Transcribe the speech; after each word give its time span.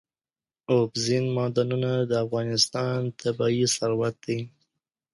اوبزین 0.71 1.25
معدنونه 1.35 1.91
د 2.09 2.11
افغانستان 2.25 2.99
طبعي 3.21 3.65
ثروت 3.75 4.15
دی. 4.25 4.39